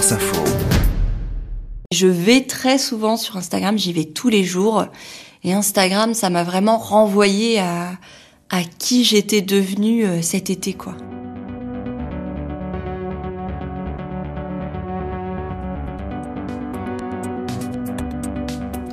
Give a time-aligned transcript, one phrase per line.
[0.00, 0.42] Info.
[1.92, 4.86] Je vais très souvent sur Instagram, j'y vais tous les jours.
[5.44, 7.90] Et Instagram, ça m'a vraiment renvoyé à,
[8.48, 10.94] à qui j'étais devenue euh, cet été, quoi.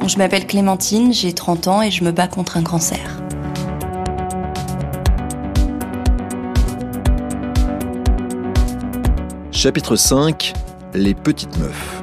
[0.06, 3.22] Je m'appelle Clémentine, j'ai 30 ans et je me bats contre un cancer.
[9.52, 10.54] Chapitre 5
[10.94, 12.02] Les petites meufs.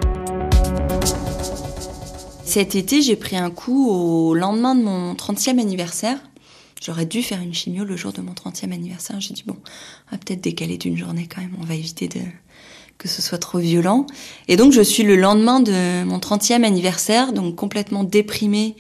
[2.45, 6.19] Cet été, j'ai pris un coup au lendemain de mon 30e anniversaire.
[6.83, 9.21] J'aurais dû faire une chimio le jour de mon 30e anniversaire.
[9.21, 11.57] J'ai dit, bon, on va peut-être décaler d'une journée quand même.
[11.61, 12.21] On va éviter de,
[12.99, 14.07] que ce soit trop violent.
[14.49, 18.77] Et donc, je suis le lendemain de mon 30e anniversaire, donc complètement déprimée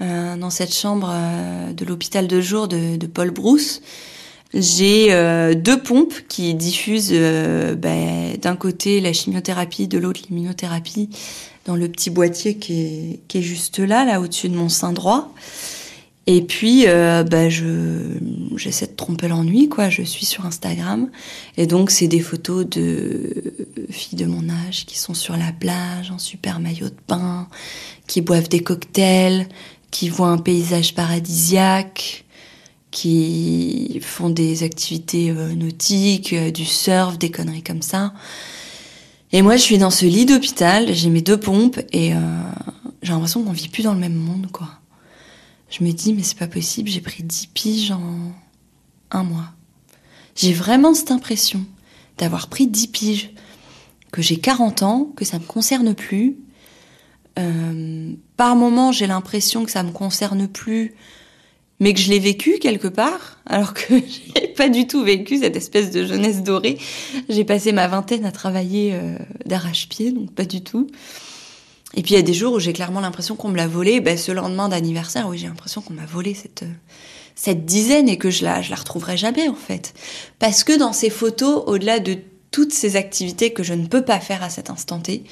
[0.00, 3.82] euh, dans cette chambre euh, de l'hôpital de jour de, de Paul Brousse.
[4.54, 11.10] J'ai euh, deux pompes qui diffusent euh, ben, d'un côté la chimiothérapie, de l'autre l'immunothérapie
[11.64, 15.34] dans le petit boîtier qui est, juste là, là au-dessus de mon sein droit.
[16.28, 17.64] Et puis, euh, ben, je
[18.56, 19.90] j'essaie de tromper l'ennui, quoi.
[19.90, 21.08] Je suis sur Instagram,
[21.56, 23.54] et donc c'est des photos de
[23.90, 27.46] filles de mon âge qui sont sur la plage en super maillot de bain,
[28.08, 29.46] qui boivent des cocktails,
[29.92, 32.25] qui voient un paysage paradisiaque,
[32.90, 38.14] qui font des activités euh, nautiques, euh, du surf, des conneries comme ça.
[39.32, 42.18] Et moi, je suis dans ce lit d'hôpital, j'ai mes deux pompes et euh,
[43.02, 44.68] j'ai l'impression qu'on vit plus dans le même monde, quoi.
[45.68, 48.32] Je me dis, mais c'est pas possible, j'ai pris 10 piges en
[49.10, 49.52] un mois.
[50.36, 51.64] J'ai vraiment cette impression
[52.18, 53.30] d'avoir pris 10 piges,
[54.12, 56.36] que j'ai 40 ans, que ça me concerne plus.
[57.34, 60.94] Par moments, j'ai l'impression que ça me concerne plus
[61.80, 63.94] mais que je l'ai vécu quelque part, alors que
[64.36, 66.78] j'ai pas du tout vécu cette espèce de jeunesse dorée.
[67.28, 70.88] J'ai passé ma vingtaine à travailler euh, d'arrache-pied, donc pas du tout.
[71.94, 74.00] Et puis il y a des jours où j'ai clairement l'impression qu'on me l'a volé.
[74.00, 76.72] Ben, ce lendemain d'anniversaire, oui, j'ai l'impression qu'on m'a volé cette euh,
[77.34, 79.92] cette dizaine et que je la je la retrouverai jamais en fait,
[80.38, 82.16] parce que dans ces photos, au-delà de
[82.50, 85.24] toutes ces activités que je ne peux pas faire à cet instant T,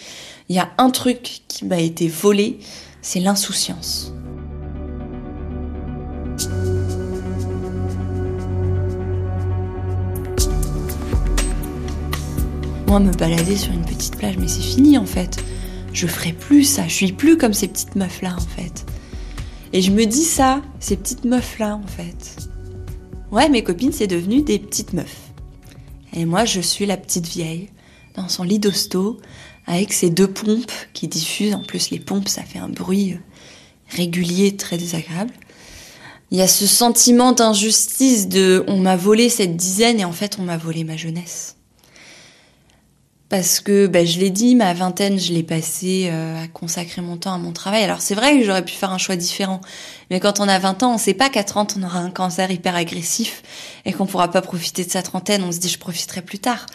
[0.51, 2.59] il y a un truc qui m'a été volé,
[3.01, 4.13] c'est l'insouciance.
[13.01, 15.43] Me balader sur une petite plage, mais c'est fini en fait.
[15.93, 18.87] Je ferai plus ça, je suis plus comme ces petites meufs-là en fait.
[19.73, 22.37] Et je me dis ça, ces petites meufs-là en fait.
[23.33, 25.33] Ouais, mes copines, c'est devenu des petites meufs.
[26.13, 27.69] Et moi, je suis la petite vieille,
[28.15, 29.19] dans son lit d'hosto,
[29.67, 31.55] avec ses deux pompes qui diffusent.
[31.55, 33.17] En plus, les pompes, ça fait un bruit
[33.89, 35.33] régulier très désagréable.
[36.31, 40.39] Il y a ce sentiment d'injustice de on m'a volé cette dizaine et en fait
[40.39, 41.57] on m'a volé ma jeunesse.
[43.35, 47.17] Parce que bah, je l'ai dit, ma vingtaine, je l'ai passée euh, à consacrer mon
[47.17, 47.83] temps à mon travail.
[47.83, 49.61] Alors c'est vrai que j'aurais pu faire un choix différent.
[50.09, 52.53] Mais quand on a 20 ans, on sait pas qu'à 30, on aura un cancer
[52.53, 53.43] hyper agressif
[53.87, 55.43] et qu'on pourra pas profiter de sa trentaine.
[55.43, 56.67] On se dit je profiterai plus tard.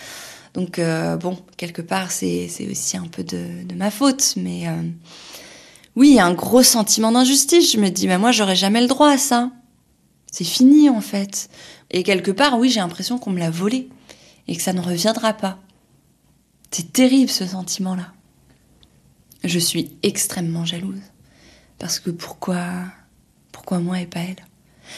[0.53, 4.33] Donc euh, bon, quelque part, c'est aussi un peu de, de ma faute.
[4.35, 4.81] Mais euh,
[5.95, 7.71] oui, il y a un gros sentiment d'injustice.
[7.71, 9.49] Je me dis, mais moi, j'aurais jamais le droit à ça.
[10.29, 11.49] C'est fini, en fait.
[11.89, 13.87] Et quelque part, oui, j'ai l'impression qu'on me l'a volé.
[14.49, 15.57] Et que ça ne reviendra pas.
[16.71, 18.13] C'est terrible, ce sentiment-là.
[19.43, 21.01] Je suis extrêmement jalouse.
[21.79, 22.85] Parce que pourquoi,
[23.51, 24.45] pourquoi moi et pas elle?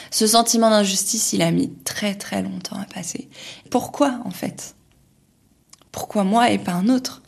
[0.10, 3.30] Ce sentiment d'injustice, il a mis très très longtemps à passer.
[3.70, 4.76] Pourquoi, en fait?
[5.92, 7.22] Pourquoi moi et pas un autre?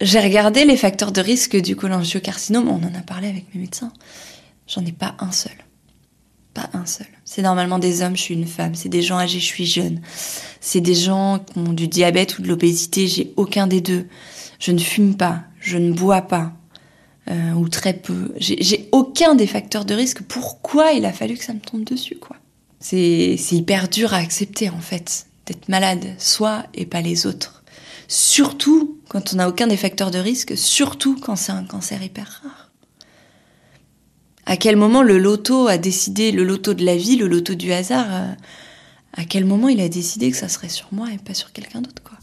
[0.00, 3.92] J'ai regardé les facteurs de risque du cholangiocarcinome, on en a parlé avec mes médecins.
[4.66, 5.56] J'en ai pas un seul.
[6.72, 7.06] Un seul.
[7.24, 8.74] C'est normalement des hommes, je suis une femme.
[8.74, 10.00] C'est des gens âgés, je suis jeune.
[10.60, 14.06] C'est des gens qui ont du diabète ou de l'obésité, j'ai aucun des deux.
[14.58, 16.52] Je ne fume pas, je ne bois pas,
[17.30, 18.32] euh, ou très peu.
[18.38, 20.22] J'ai aucun des facteurs de risque.
[20.22, 22.36] Pourquoi il a fallu que ça me tombe dessus, quoi?
[22.80, 27.62] C'est hyper dur à accepter, en fait, d'être malade, soi et pas les autres.
[28.08, 32.40] Surtout quand on n'a aucun des facteurs de risque, surtout quand c'est un cancer hyper
[32.42, 32.67] rare.
[34.50, 37.70] À quel moment le loto a décidé, le loto de la vie, le loto du
[37.70, 38.32] hasard, euh,
[39.12, 41.82] à quel moment il a décidé que ça serait sur moi et pas sur quelqu'un
[41.82, 42.16] d'autre, quoi?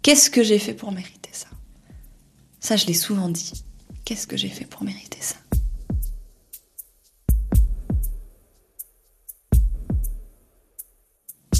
[0.00, 1.48] Qu'est-ce que j'ai fait pour mériter ça?
[2.60, 3.64] Ça, je l'ai souvent dit.
[4.04, 5.34] Qu'est-ce que j'ai fait pour mériter ça?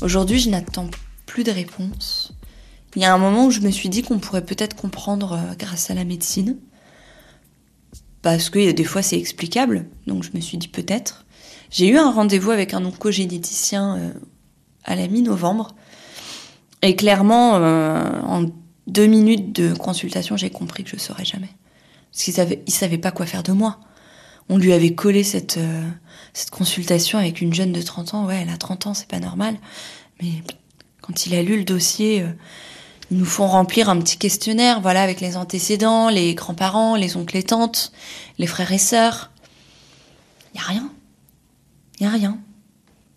[0.03, 0.89] Aujourd'hui, je n'attends
[1.27, 2.33] plus de réponses.
[2.95, 5.55] Il y a un moment où je me suis dit qu'on pourrait peut-être comprendre euh,
[5.59, 6.59] grâce à la médecine.
[8.23, 11.25] Parce que des fois c'est explicable, donc je me suis dit peut-être.
[11.71, 14.13] J'ai eu un rendez-vous avec un oncogénéticien euh,
[14.85, 15.75] à la mi-novembre.
[16.83, 18.47] Et clairement, euh, en
[18.87, 21.49] deux minutes de consultation, j'ai compris que je ne saurais jamais.
[22.13, 23.81] Parce qu'il il savait pas quoi faire de moi.
[24.49, 25.89] On lui avait collé cette, euh,
[26.51, 28.27] consultation avec une jeune de 30 ans.
[28.27, 29.57] Ouais, elle a 30 ans, c'est pas normal.
[30.21, 30.43] Mais
[31.01, 32.25] quand il a lu le dossier,
[33.13, 37.37] ils nous font remplir un petit questionnaire, voilà, avec les antécédents, les grands-parents, les oncles
[37.37, 37.93] et tantes,
[38.39, 39.31] les frères et sœurs.
[40.55, 40.91] Il y a rien.
[42.01, 42.39] Il y a rien.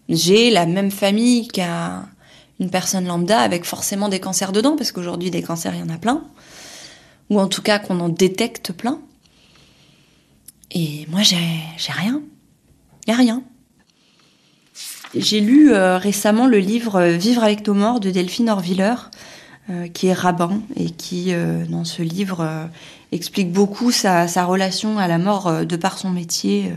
[0.10, 2.08] J'ai la même famille qu'à
[2.60, 5.90] une personne lambda avec forcément des cancers dedans, parce qu'aujourd'hui des cancers, il y en
[5.90, 6.26] a plein.
[7.30, 9.00] Ou en tout cas qu'on en détecte plein.
[10.72, 11.38] Et moi, j'ai
[11.88, 12.22] rien.
[13.08, 13.44] Il n'y a rien.
[15.16, 18.96] J'ai lu euh, récemment le livre euh, Vivre avec nos morts de Delphine Orviller,
[19.70, 21.34] euh, qui est rabbin et qui,
[21.70, 22.70] dans ce livre,
[23.12, 26.72] explique beaucoup sa, sa, relation à la mort de par son métier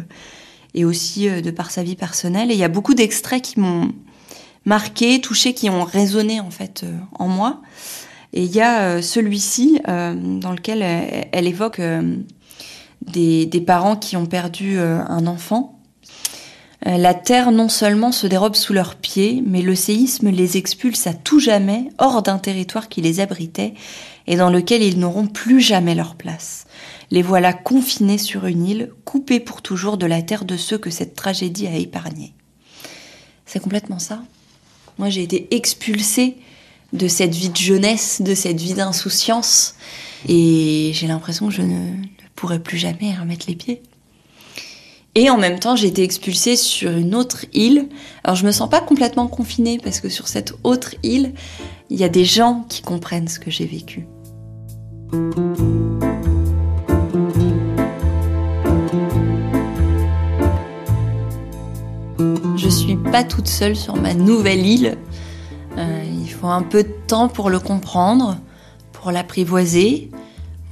[0.75, 2.51] et aussi de par sa vie personnelle.
[2.51, 3.93] Et il y a beaucoup d'extraits qui m'ont
[4.65, 6.85] marqué, touché, qui ont résonné en fait
[7.19, 7.61] en moi.
[8.33, 10.83] Et il y a celui-ci dans lequel
[11.33, 11.81] elle, évoque
[13.03, 15.78] des, des, parents qui ont perdu un enfant euh,
[16.97, 21.13] la terre non seulement se dérobe sous leurs pieds, mais le séisme les expulse à
[21.13, 23.75] tout jamais hors d'un territoire qui les abritait
[24.27, 26.67] et dans lequel ils n'auront plus jamais leur place.
[27.11, 30.89] Les voilà confinés sur une île, coupés pour toujours de la terre de ceux que
[30.89, 32.33] cette tragédie a épargnés.
[33.45, 34.23] C'est complètement ça.
[34.99, 36.37] Moi, j'ai été expulsée
[36.95, 39.75] de cette vie de jeunesse, de cette vie d'insouciance,
[40.27, 43.83] et j'ai l'impression que je ne, ne pourrai plus jamais remettre les pieds.
[45.15, 47.89] Et en même temps, j'ai été expulsée sur une autre île.
[48.25, 51.33] Alors je me sens pas complètement confinée parce que sur cette autre île,
[51.91, 54.07] il y a des gens qui comprennent ce que j'ai vécu.
[62.57, 64.99] Je suis pas toute seule sur ma nouvelle île.
[65.79, 68.39] Euh, il faut un peu de temps pour le comprendre,
[68.93, 70.11] pour l'apprivoiser.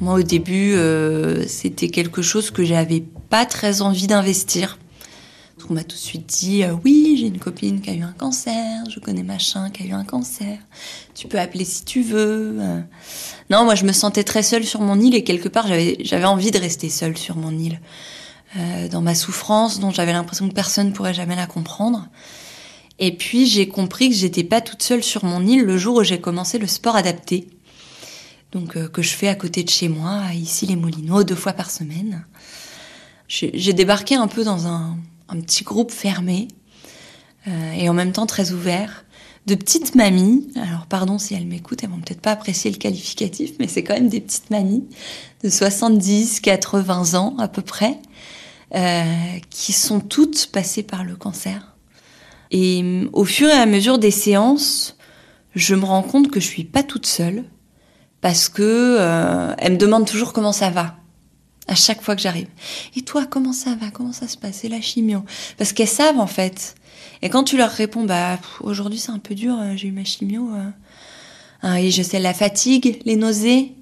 [0.00, 4.78] Moi, au début, euh, c'était quelque chose que j'avais pas très envie d'investir.
[5.68, 8.12] On m'a tout de suite dit euh, oui, j'ai une copine qui a eu un
[8.12, 10.58] cancer, je connais machin qui a eu un cancer.
[11.14, 12.56] Tu peux appeler si tu veux.
[12.60, 12.80] Euh.
[13.50, 16.52] Non, moi je me sentais très seule sur mon île et quelque part j'avais envie
[16.52, 17.80] de rester seule sur mon île,
[18.90, 22.06] dans ma souffrance dont j'avais l'impression que personne pourrait jamais la comprendre.
[22.98, 26.04] Et puis j'ai compris que j'étais pas toute seule sur mon île le jour où
[26.04, 27.48] j'ai commencé le sport adapté
[28.52, 31.52] donc euh, que je fais à côté de chez moi, ici les Moulineaux, deux fois
[31.52, 32.24] par semaine.
[33.28, 34.96] J'ai débarqué un peu dans un,
[35.42, 36.48] petit groupe fermé
[37.48, 39.04] euh, et en même temps très ouvert
[39.46, 40.48] de petites mamies.
[40.56, 43.94] Alors pardon si elles m'écoutent, elles vont peut-être pas apprécier le qualificatif, mais c'est quand
[43.94, 44.84] même des petites mamies
[45.42, 47.98] de 70, 80 ans à peu près,
[48.74, 49.04] euh,
[49.50, 51.76] qui sont toutes passées par le cancer.
[52.50, 54.96] Et au fur et à mesure des séances,
[55.54, 57.44] je me rends compte que je suis pas toute seule
[58.20, 60.96] parce que euh, elles me demandent toujours comment ça va
[61.68, 62.48] à chaque fois que j'arrive.
[62.96, 63.90] Et toi, comment ça va?
[63.90, 64.58] Comment ça se passe?
[64.62, 65.24] C'est la chimio
[65.58, 66.74] Parce qu'elles savent en fait.
[67.22, 70.04] Et quand tu leur réponds, bah aujourd'hui c'est un peu dur, euh, j'ai eu ma
[70.04, 70.50] chimio.
[70.54, 70.70] Euh,
[71.62, 73.72] hein, et je sais la fatigue, les nausées.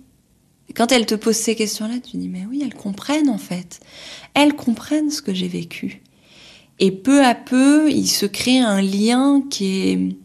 [0.74, 3.80] Quand elles te posent ces questions-là, tu dis mais oui, elles comprennent en fait.
[4.34, 6.02] Elles comprennent ce que j'ai vécu.
[6.80, 10.16] Et peu à peu, il se crée un lien qui est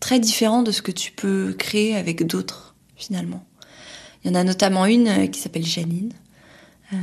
[0.00, 3.44] très différent de ce que tu peux créer avec d'autres finalement.
[4.24, 6.12] Il y en a notamment une euh, qui s'appelle Janine,
[6.92, 6.96] euh,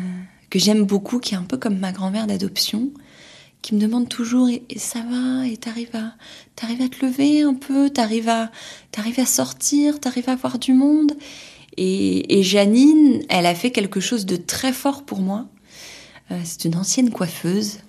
[0.50, 2.92] que j'aime beaucoup, qui est un peu comme ma grand-mère d'adoption,
[3.62, 6.14] qui me demande toujours et, ça va et t'arrives à
[6.56, 8.52] t'arrives à te lever un peu, t'arrives à
[8.92, 11.14] t'arrives à sortir, t'arrives à voir du monde.
[11.80, 15.46] Et, Janine, elle a fait quelque chose de très fort pour moi.
[16.32, 17.80] Euh, c'est une ancienne coiffeuse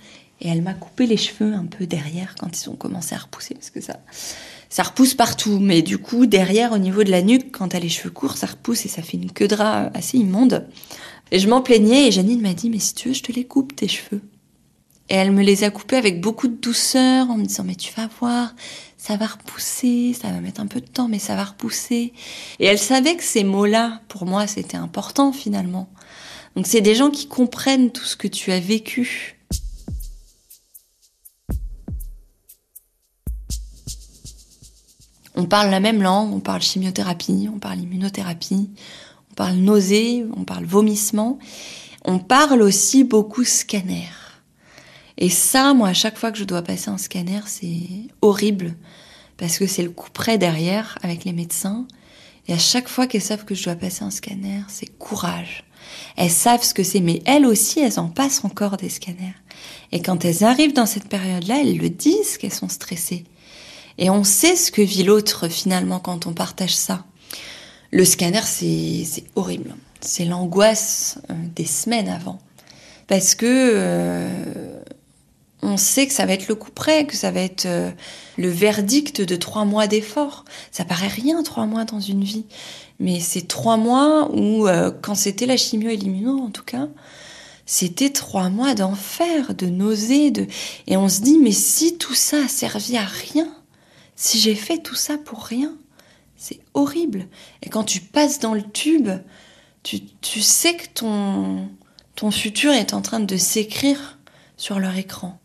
[0.40, 3.55] et elle m'a coupé les cheveux un peu derrière quand ils ont commencé à repousser
[3.55, 3.99] parce que ça
[4.69, 7.88] ça repousse partout, mais du coup, derrière, au niveau de la nuque, quand t'as les
[7.88, 10.67] cheveux courts, ça repousse et ça fait une queue de rat assez immonde.
[11.30, 13.44] Et je m'en plaignais et Janine m'a dit, mais si tu veux, je te les
[13.44, 14.23] coupe, tes cheveux.
[15.11, 17.92] Et elle me les a coupés avec beaucoup de douceur en me disant, mais tu
[17.94, 18.54] vas voir,
[18.97, 22.12] ça va repousser, ça va mettre un peu de temps, mais ça va repousser.
[22.58, 25.88] Et elle savait que ces mots-là, pour moi, c'était important finalement.
[26.56, 29.38] Donc c'est des gens qui comprennent tout ce que tu as vécu
[35.38, 38.70] on parle la même langue, on parle chimiothérapie, on parle immunothérapie,
[39.38, 41.38] parle nausée, on parle vomissement,
[42.04, 44.09] on parle aussi beaucoup scanner.
[45.16, 48.75] Et ça, moi, à chaque fois que je dois passer un scanner, c'est horrible
[49.37, 51.87] parce que c'est le coup près derrière avec les médecins.
[52.49, 55.62] Et à chaque fois qu'elles savent que je dois passer un scanner, c'est courage.
[56.16, 59.37] Elles savent ce que c'est, mais elles aussi, elles en passent encore des scanners.
[59.92, 63.25] Et quand elles arrivent dans cette période-là, elles le disent qu'elles sont stressées.
[63.99, 67.04] Et on sait ce que vit l'autre finalement quand on partage ça.
[67.90, 69.75] Le scanner, c'est horrible.
[70.00, 72.38] C'est l'angoisse euh, des semaines avant.
[73.07, 74.80] Parce que euh,
[75.62, 77.90] on sait que ça va être le coup près, que ça va être euh,
[78.37, 80.45] le verdict de trois mois d'effort.
[80.71, 82.45] Ça paraît rien, trois mois dans une vie.
[83.00, 84.66] Mais c'est trois mois où,
[85.02, 86.88] quand c'était la chimio et en tout cas,
[87.64, 90.47] c'était trois mois d'enfer, de nausées, de...
[90.88, 93.47] et on se dit, mais si tout ça a servi à rien,
[94.16, 95.76] si j'ai fait tout ça pour rien,
[96.38, 97.26] c'est horrible.
[97.62, 99.11] Et quand tu passes dans le tube,
[99.83, 101.68] tu, sais que ton,
[102.14, 104.18] ton futur est en train de s'écrire
[104.57, 105.38] sur leur écran,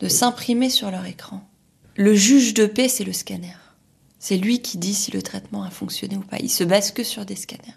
[0.00, 1.48] de s'imprimer sur leur écran.
[1.96, 3.56] Le juge de paix, c'est le scanner.
[4.18, 6.36] C'est lui qui dit si le traitement a fonctionné ou pas.
[6.40, 7.74] Il se base que sur des scanners.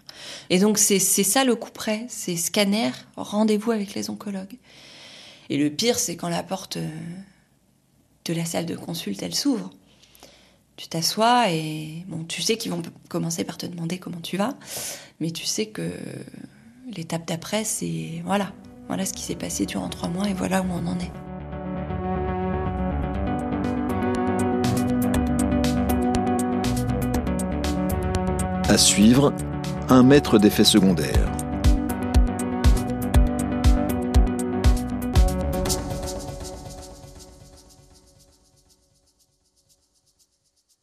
[0.50, 4.58] Et donc c'est ça le coup près, c'est scanner, rendez-vous avec les oncologues.
[5.48, 6.88] Et le pire, c'est quand la porte euh,
[8.26, 9.70] de la salle de consulte, elle s'ouvre
[10.76, 14.54] tu t'assois et bon, tu sais qu'ils vont commencer par te demander comment tu vas,
[15.20, 15.90] mais tu sais que
[16.96, 18.52] l'étape d'après, c'est voilà,
[18.88, 21.12] voilà ce qui s'est passé durant trois mois et voilà où on en est.
[28.68, 29.32] À suivre,
[29.88, 31.33] un maître d'effets secondaires.